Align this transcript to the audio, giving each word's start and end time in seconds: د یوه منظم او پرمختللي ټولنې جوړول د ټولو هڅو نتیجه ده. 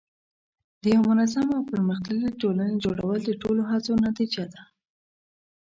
د 0.81 0.83
یوه 0.93 1.05
منظم 1.09 1.47
او 1.57 1.61
پرمختللي 1.71 2.29
ټولنې 2.41 2.75
جوړول 2.83 3.19
د 3.23 3.31
ټولو 3.41 3.61
هڅو 3.71 3.93
نتیجه 4.07 4.43
ده. 4.53 4.61